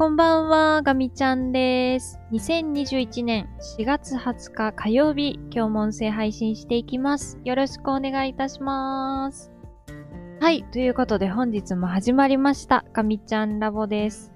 [0.00, 2.18] こんばんは、ガミちゃんです。
[2.32, 7.38] 2021年4月20日火曜日、今日も音声配信していきます。
[7.44, 9.52] よろしくお願いいたします。
[10.40, 14.32] はい、ということで本日も始まりました、ガミちゃんラボです。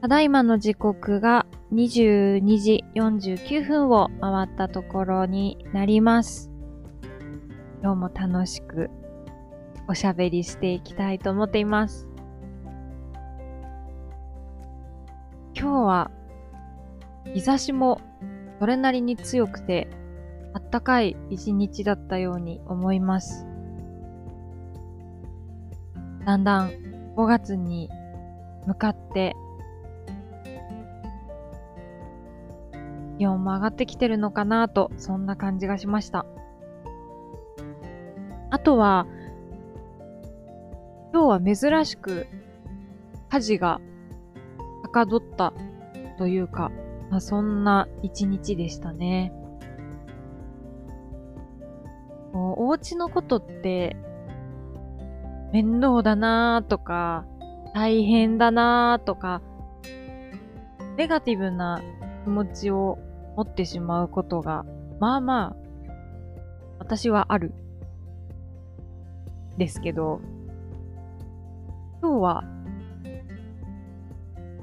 [0.00, 1.44] ただいまの時刻が
[1.74, 6.50] 22時49分を回ったところになります。
[7.82, 8.88] 今日も楽しく
[9.90, 12.08] おしゃべりしていきたいと思っています。
[15.72, 16.10] 今日は
[17.32, 17.98] 日差しも
[18.60, 19.88] それなりに強くて
[20.52, 23.46] あったかい一日だったように思います。
[26.26, 26.68] だんだん
[27.16, 27.88] 5月に
[28.66, 29.34] 向かって
[33.16, 36.26] 気温も上がってきてるのかなと、そんな感じがしました。
[38.50, 39.06] あとは、
[41.14, 42.26] 今日は珍しく
[43.30, 43.80] 火事が
[44.92, 45.52] かどった
[46.18, 46.70] というか、
[47.10, 49.32] まあ、そんな一日でしたね。
[52.34, 53.96] お家のことって
[55.52, 57.26] 面倒だなーとか
[57.74, 59.42] 大変だなーとか
[60.96, 61.82] ネガティブな
[62.24, 62.98] 気持ちを
[63.36, 64.64] 持ってしまうことが
[64.98, 65.56] まあまあ
[66.78, 67.52] 私はある
[69.58, 70.20] ですけど
[72.00, 72.44] 今日は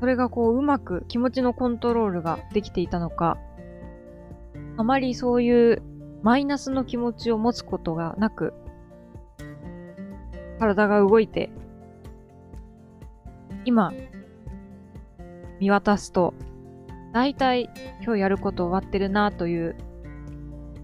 [0.00, 3.38] それがこううまく気持ちのコントロールができていたのか、
[4.76, 5.82] あまりそういう
[6.22, 8.54] マイナスの気持ちを持つことがなく、
[10.58, 11.50] 体が動いて、
[13.64, 13.92] 今、
[15.60, 16.34] 見渡すと、
[17.12, 17.68] だいたい
[18.02, 19.76] 今日やること終わってるなという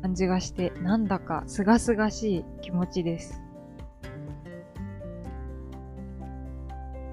[0.03, 3.41] 感じがして、なんだか清々しい気持ちです。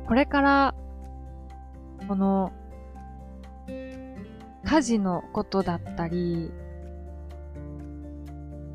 [0.08, 0.76] これから
[2.12, 2.52] この
[4.66, 6.52] 家事のことだったり、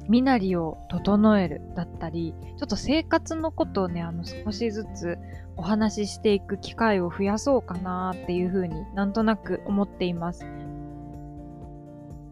[0.09, 5.19] 身なりを整えるだったり、ちょっと生活のことをね、あの少しずつ
[5.55, 10.47] お話ししていく機会を増やそうかなっていうふうになんとなく思っています。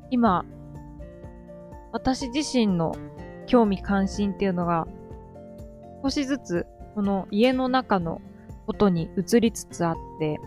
[0.08, 0.46] 今、
[1.92, 2.94] 私自身の
[3.44, 4.88] 興味関心っていうのが
[6.02, 8.22] 少しずつこの家の中の
[8.66, 10.40] ことに移りつつあって、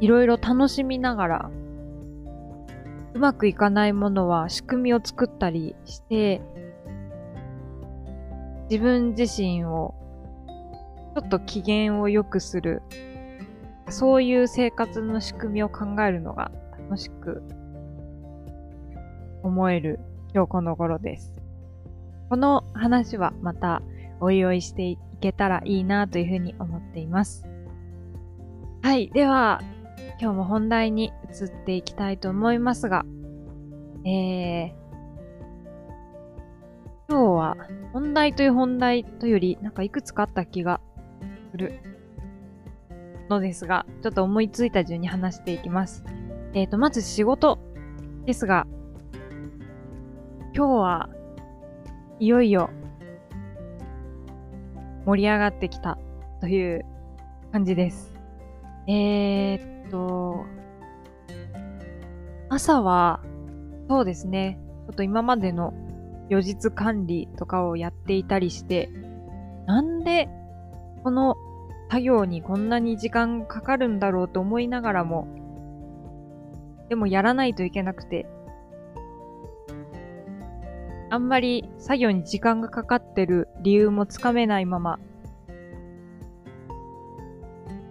[0.00, 1.50] いろいろ楽しみながら、
[3.14, 6.42] うまくいかないものは仕組みを作ったりして、
[8.70, 9.94] 自分自身を
[11.14, 12.82] ちょっと機嫌を良くする、
[13.88, 17.42] そういう生活の仕組みを考えるのが楽しく
[19.42, 20.00] 思える
[20.34, 21.40] 今日この頃です。
[22.28, 23.80] この話はまた
[24.20, 27.46] おいおいしていけたらいいなというふうに思っています。
[28.82, 29.10] はい。
[29.10, 29.62] では、
[30.18, 33.04] 今日も本題に移っていきたいと思いますが、
[34.04, 34.72] えー、
[37.08, 37.56] 今日は
[37.92, 40.80] 本題という本題というより、なんかいくつかあった気が
[41.50, 41.80] する
[43.28, 46.02] のですが、ちょっと思いついた順に話していきます。
[46.54, 47.58] えっ、ー、と、まず仕事
[48.24, 48.66] ですが、
[50.54, 51.10] 今日は
[52.18, 52.70] いよいよ
[55.04, 55.98] 盛り上がってきた
[56.40, 56.86] という
[57.52, 58.14] 感じです。
[58.88, 60.44] えー、と、
[62.48, 63.20] 朝は、
[63.88, 65.74] そうですね、ちょっと今までの
[66.28, 68.88] 予日管理とかをやっていたりして、
[69.66, 70.28] なんで
[71.02, 71.36] この
[71.90, 75.28] 作業にこんなに時間かかるんだろうと思いながらも、
[76.88, 78.26] でもやらないといけなくて、
[81.10, 84.98] あんまり作業に時間がかかってる理由もつかめないまま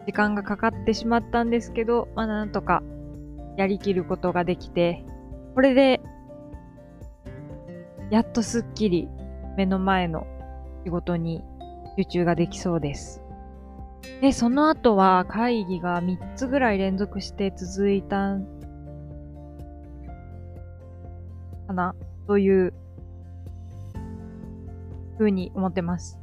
[0.05, 2.83] 時間がかかってしまったんですけど、まあなんとか
[3.57, 5.03] やりきることができて、
[5.55, 6.01] これで、
[8.11, 9.09] やっとすっきり
[9.57, 10.27] 目の前の
[10.83, 11.43] 仕事に
[11.97, 13.23] 集中ができそうです。
[14.21, 18.37] で、その後は会議が3つぐらい連続して続いた
[21.67, 21.95] かな
[22.27, 22.73] という
[25.17, 26.19] ふうに思ってます。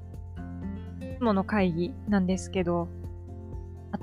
[1.00, 2.88] いつもの会議なんですけど、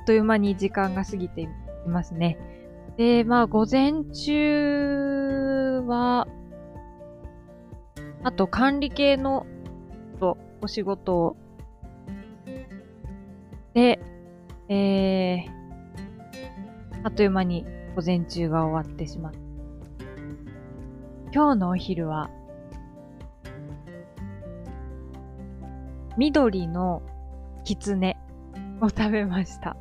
[0.09, 1.47] という間に時間が過ぎてい
[1.85, 2.39] ますね。
[2.97, 6.27] で、まあ、午前中は、
[8.23, 9.45] あと管理系の
[10.61, 11.37] お仕事を、
[13.75, 13.99] で、
[14.67, 15.47] えー、
[17.03, 19.39] あっという間に午前中が終わってしまった。
[21.31, 22.31] 今日のお昼は、
[26.17, 27.03] 緑の
[27.63, 28.17] キツネ
[28.81, 29.77] を食べました。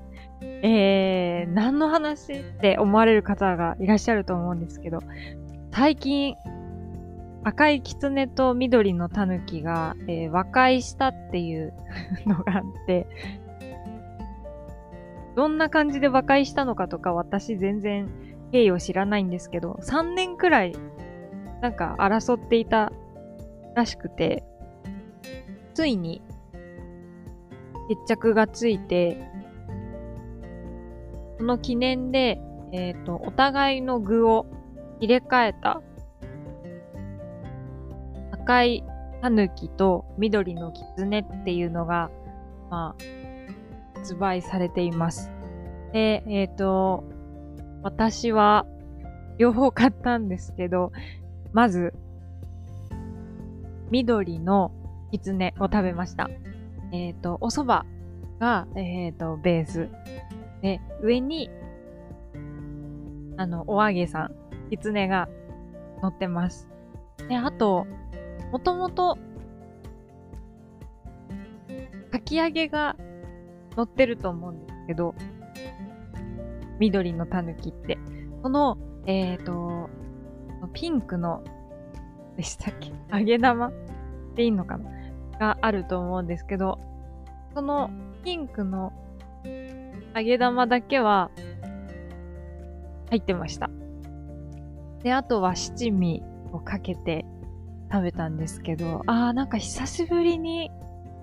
[0.63, 5.01] えー、何の話って思われる方がいらっしゃると思うんですけど、
[5.73, 6.35] 最近、
[7.45, 11.73] 赤い狐と緑の狸が、えー、和解したっていう
[12.27, 13.07] のがあって、
[15.37, 18.09] どんな感じで和解したのかとか私全然
[18.51, 20.73] 経緯を知らないんですけど、3年くらい
[21.61, 22.93] なんか争っていた
[23.75, 24.43] らしくて、
[25.75, 26.23] ついに
[27.89, 29.17] 決着がついて、
[31.39, 32.41] その記念で、
[32.73, 34.47] えっ、ー、と、お互いの具を
[35.01, 35.81] 入れ替えた
[38.33, 38.85] 赤い
[39.23, 42.11] 狸と緑の狐っていうのが、
[42.71, 45.31] まあ、発売されています。
[45.93, 47.05] で、えっ、ー、と、
[47.83, 48.67] 私は
[49.39, 50.93] 両方買ったんですけど、
[51.53, 51.95] まず、
[53.91, 54.73] 緑の
[55.13, 56.29] 狐を食べました。
[56.93, 57.89] えっ、ー、と、お蕎麦
[58.41, 59.89] が、えっ、ー、と、ベース。
[60.63, 61.51] で、上に、
[63.37, 64.35] あの、お揚げさん、
[64.71, 65.29] 狐が
[66.03, 66.69] 乗ってます。
[67.29, 67.87] で、あと、
[68.53, 69.19] もともと、
[72.11, 72.97] かき揚げが
[73.77, 75.15] 乗ってると思うんですけど、
[76.79, 77.99] 緑のタヌキって。
[78.43, 79.91] その、えっ、ー、と、
[80.73, 81.43] ピンクの、
[82.37, 82.93] でしたっけ？
[83.13, 83.73] 揚げ玉
[84.37, 84.91] でいいのかな？
[85.39, 86.79] があると思うんですけど、
[87.55, 87.91] その
[88.25, 88.93] ピンクの
[90.15, 91.31] 揚げ玉だけは
[93.11, 93.71] 入ってました。
[95.03, 96.23] で、あとは七味
[96.53, 97.25] をかけて
[97.91, 100.71] 食べたんですけど、あーなんか久しぶりに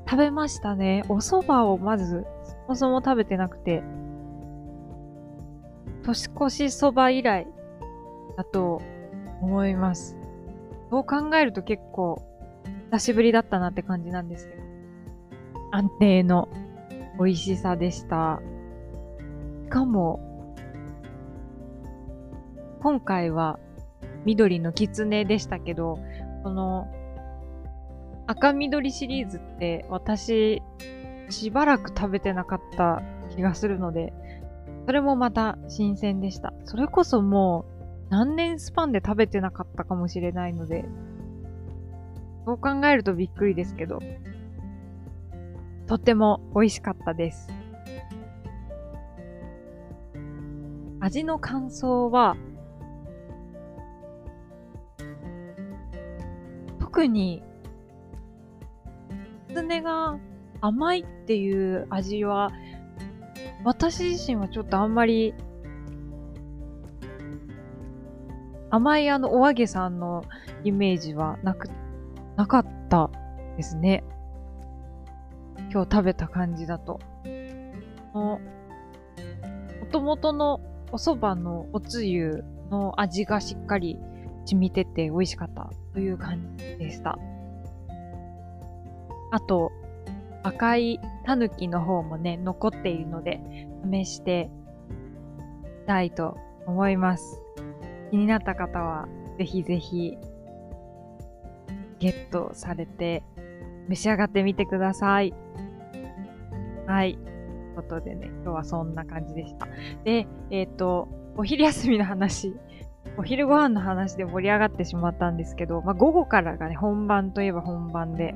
[0.10, 1.04] 食べましたね。
[1.10, 3.84] お蕎麦をまずそもそも食べてなくて、
[6.04, 7.48] 年越しそば以来
[8.38, 8.82] だと
[9.42, 10.18] 思います。
[10.90, 12.22] そう考えると結構
[12.92, 14.66] 久しぶりだったなって感じなんですけど。
[15.72, 16.48] 安定の
[17.20, 18.42] 美味しさでした。
[19.66, 20.56] しかも、
[22.82, 23.58] 今回は
[24.24, 25.98] 緑の狐でしたけど、
[26.44, 26.88] その
[28.28, 30.62] 赤緑シリーズって私
[31.30, 33.02] しばらく食べてなかった
[33.36, 34.14] 気がするので、
[34.86, 36.54] それもまた新鮮でした。
[36.66, 40.86] それこそもう何年スパンで食べてなかったかもしれないので、
[42.46, 43.98] そう考えるとびっくりですけど、
[45.88, 47.65] とっても美味しかったです。
[51.06, 52.36] 味の感想は、
[56.80, 57.44] 特に、
[59.50, 60.18] キツネが
[60.62, 62.52] 甘いっていう味は、
[63.64, 65.36] 私自身はちょっとあんまり、
[68.72, 70.24] 甘いあのお揚げさんの
[70.64, 71.70] イメージはなく
[72.36, 73.12] なかった
[73.58, 74.04] ですね。
[75.72, 77.00] 今日食べた感じだと。
[78.16, 78.40] も
[79.92, 80.62] ともとの
[80.92, 84.00] お蕎麦のおつゆの味がしっかり
[84.46, 87.18] 染みてて美味しかったという感じでした。
[89.32, 89.72] あと、
[90.44, 93.42] 赤いタヌキの方もね、残っているので、
[93.92, 94.50] 試して
[95.82, 97.42] みたいと思います。
[98.12, 99.08] 気になった方は、
[99.38, 100.18] ぜひぜひ
[102.00, 103.24] ゲットされて
[103.88, 105.34] 召し上がってみてください。
[106.86, 107.18] はい。
[107.76, 109.68] ことでね、今日はそんな感じでした。
[110.04, 112.56] で、えっ、ー、と、お昼休みの話、
[113.18, 118.36] お昼ご飯の話で盛り上がってしまったんですけど、まあ午後からがね、本番といえば本番で、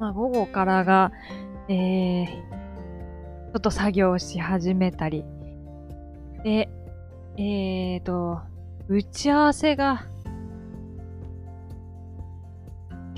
[0.00, 1.12] まあ午後からが、
[1.68, 5.24] えー、ちょっと作業し始めたり、
[6.44, 6.68] で、
[7.36, 8.40] えっ、ー、と、
[8.88, 10.06] 打ち合わせが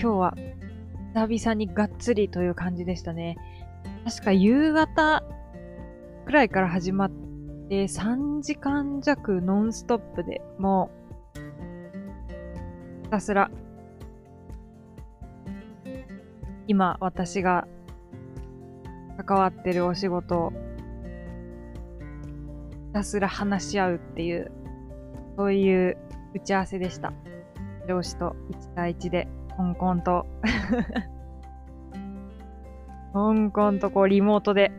[0.00, 0.34] 今日は
[1.14, 3.36] 久々にがっつりという感じでしたね。
[4.08, 5.22] 確か夕方
[6.24, 7.10] くらいから始まっ
[7.68, 10.90] て3時間弱ノンストップでも
[11.36, 13.50] うひたすら
[16.66, 17.68] 今私が
[19.26, 20.56] 関わってるお仕事をひ
[22.94, 24.50] たすら話し合うっていう
[25.36, 25.98] そういう
[26.34, 27.12] 打ち合わせでした。
[27.86, 30.24] 上司と1対1でコンコンと
[33.12, 34.72] コンコンとこうリモートで。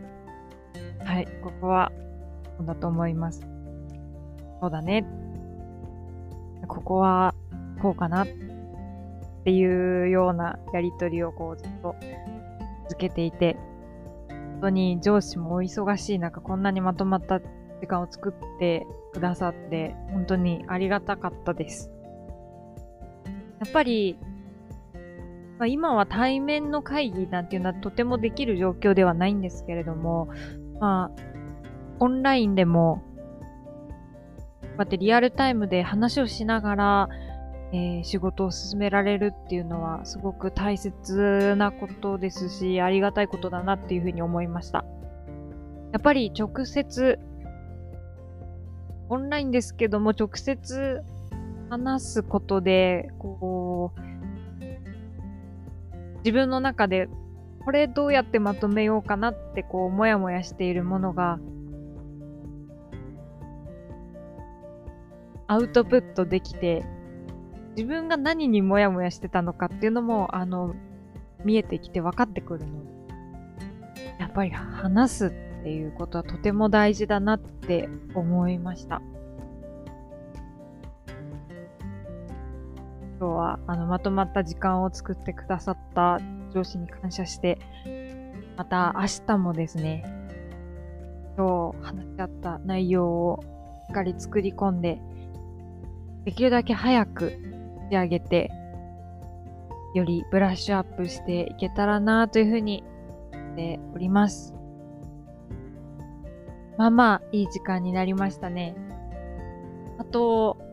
[1.03, 1.91] はい、ここは、
[2.57, 3.47] そうだと思います。
[4.61, 5.05] そうだね。
[6.67, 7.33] ここは、
[7.81, 8.27] こうかなっ
[9.43, 11.95] ていうようなやりとりをこうずっと
[12.89, 13.57] 続けていて、
[14.29, 21.91] 本当に上司もお忙しい中、こんなにまとまった時間を作ってくださって、本当にありがたかったです。
[23.59, 24.19] やっぱり、
[25.59, 30.29] まあ、今は対面の会議なんていうのはとてもできる状況ではないんですけれども、
[30.79, 31.21] まあ、
[31.99, 33.03] オンラインでも、
[34.61, 37.09] こうやってリアルタイムで話をしながら、
[37.73, 44.85] えー、仕事を進められるっていうのはすごく大切なことですし、ありがたいことだなっていうふうに思いました。
[45.91, 47.19] やっぱり直接、
[49.09, 51.03] オンラインですけども直接
[51.69, 54.08] 話すことで、こう、
[56.19, 57.09] 自分の中で
[57.69, 61.39] これどうやってまとめようかなってこう、もやもやしているものが、
[65.47, 66.85] アウトプットできて、
[67.75, 70.73] 自分が何にもやもやしてたのかっていうのも、あの、
[71.43, 72.91] 見えてきて分かってくるので、
[74.19, 75.29] やっぱり話すっ
[75.63, 79.01] ていうことはとても大事だなって思いました。
[83.19, 86.21] 今日はあのまとまった時間を作ってくださった
[86.53, 87.59] 上司に感謝して、
[88.55, 90.05] また明日もですね、
[91.37, 93.39] 今日話し合った内容を
[93.87, 95.01] しっかり作り込んで、
[96.23, 97.31] できるだけ早く
[97.91, 98.51] 仕上げて、
[99.93, 102.85] よりブラッシュアップしていけたらなというふうに
[103.33, 104.53] 思っております。
[106.77, 108.75] まあまあ、いい時間になりましたね。
[109.97, 110.68] あと、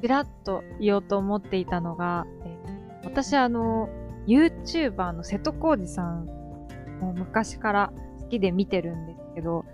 [0.00, 2.58] ちらっと言おうと思っていたのが、え
[3.04, 3.88] 私あの、
[4.26, 6.26] YouTuber の瀬戸康史さん
[7.00, 9.64] も昔から好きで見てるんですけど、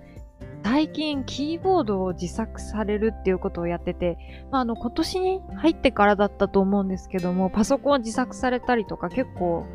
[0.63, 4.17] 最近キーボードを自作されるっていうことをやってて、
[4.51, 9.67] まあ、あの今年に入ってからだったと思うんですけども、パソコンを自作されたりとか結構、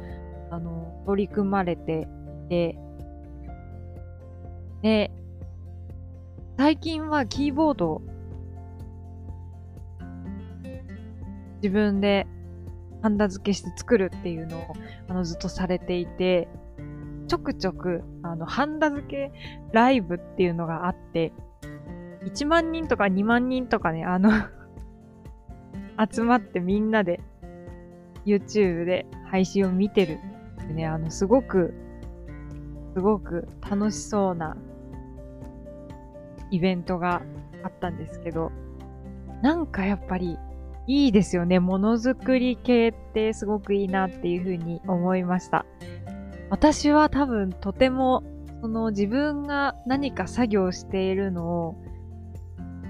[0.49, 2.07] あの、取り組まれて
[2.49, 2.79] て、
[4.81, 5.11] で、
[6.57, 8.01] 最近はキーボード
[11.61, 12.27] 自分で
[13.01, 14.73] ハンダ付けして作るっていうのを
[15.07, 16.47] あのずっとされていて、
[17.27, 19.31] ちょくちょくあのハンダ付け
[19.71, 21.33] ライブっていうのがあって、
[22.25, 24.31] 1万人とか2万人とかね、あの
[26.11, 27.19] 集まってみんなで
[28.25, 30.17] YouTube で配信を見てる
[30.69, 31.73] てね、あのすごく、
[32.93, 34.55] すごく楽しそうな
[36.51, 37.21] イベントが
[37.63, 38.51] あったんですけど、
[39.41, 40.37] なんかやっぱり
[40.89, 41.59] いいですよね。
[41.59, 45.67] ものづくり系ってすごくいいなっていうふうに思いました。
[46.49, 48.23] 私は多分とても
[48.61, 51.73] その自分が何か作業しているのを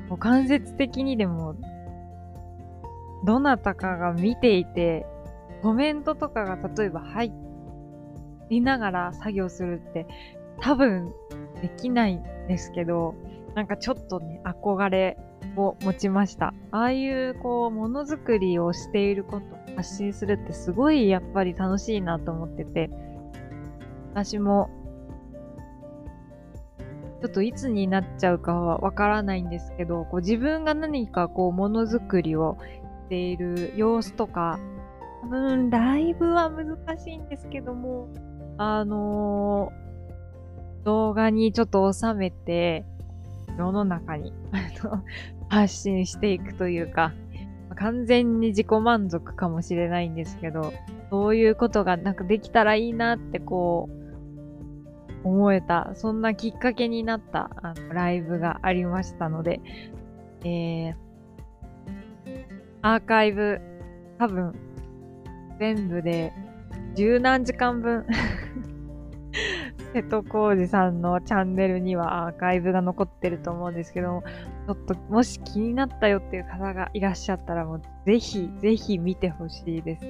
[0.08, 1.56] もう間接的にでも
[3.26, 5.06] どなたかが見ていて
[5.62, 7.34] コメントとかが例えば入
[8.50, 10.08] りながら作業するって
[10.62, 11.12] 多分
[11.62, 13.14] できないんですけど
[13.56, 15.18] なんかちょっとね憧れ
[15.56, 16.54] を持ちました。
[16.72, 22.90] ああいうこう、ものづくりをしていること、発信するってすごいやっぱり楽しいなと思ってて、
[24.14, 24.70] 私も、
[27.22, 32.58] ちょっといつになっちゃうかはわからないんですけど、こう自分が何かこう、ものづくりを
[33.06, 34.60] している様子とか、
[35.22, 38.08] 多分、ライブは難しいんですけども、
[38.58, 42.86] あのー、動画にちょっと収めて、
[43.60, 44.34] 世の中に
[45.50, 47.14] 発信していくというか、
[47.76, 50.72] 完全に自己満足かもしれないんですけど、
[51.10, 59.60] そういうことがなんかできたらいいなってこう、思えた、そんなきっかけになったあのライブがありましたので、
[60.46, 60.94] えー、
[62.82, 63.60] アーカイブ、
[64.18, 64.54] 多分、
[65.60, 66.32] 全部で
[66.96, 68.06] 十何時間分
[69.94, 74.24] 瀬戸康史さんのチャンネルにはアーカイブが残ってると思うんですけども、
[74.68, 80.06] ちょっともし気になったよっていう方がいらっしゃったらもうぜひぜひ見てほしいです。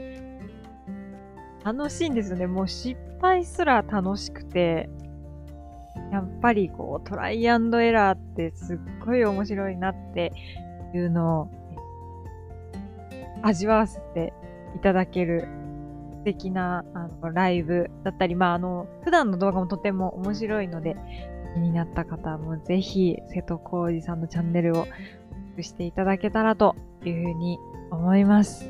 [1.63, 2.47] 楽しいんですよね。
[2.47, 4.89] もう失敗すら楽しくて、
[6.11, 10.33] やっぱりこうトライアンドエラーってすっごい面白いなって
[10.93, 11.49] いうのを
[13.41, 14.33] 味わわせて
[14.75, 15.47] いただける
[16.19, 20.97] 素敵なあのライブだったり、まあ、あの、普段の動画もとても面白いので、
[21.55, 24.85] 気になった方もぜひ、瀬戸康史さんのチャンネルを
[25.53, 27.57] ックしていただけたらというふうに
[27.91, 28.69] 思います。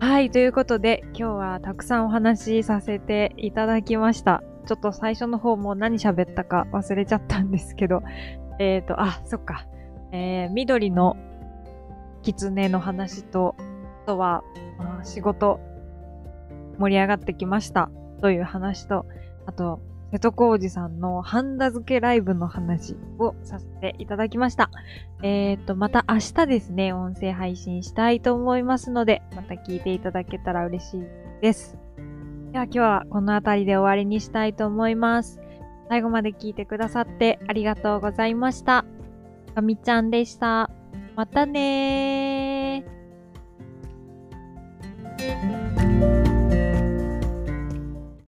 [0.00, 4.42] はい、ということで、今日はたくさんお話しさせていただきました。
[4.66, 8.02] ちょっと最初の方も何喋ったか忘れちゃったんですけど、
[8.58, 9.66] えっ、ー、と、あ、そっか。
[10.12, 11.16] えー、緑の
[12.22, 13.54] 狐の話と、
[14.04, 14.42] あとは、
[15.04, 15.60] 仕事
[16.78, 19.06] 盛り上がってきましたという話と、
[19.46, 19.80] あと、
[20.12, 24.70] 瀬戸康史さんのハンダ付けライブの話をさせていただきました。
[25.22, 31.02] えっ、ー、と、また明日ですね、音声配信したいと思いますので、また聞いていただけたら嬉しい
[31.40, 31.78] です。
[32.52, 35.40] では今日はこの辺りで終わりにしたいと思います。
[35.88, 38.84] 最後まで聞いてくださってありがとうございました。
[39.54, 40.70] かみちゃんでした。
[41.16, 46.31] またねー。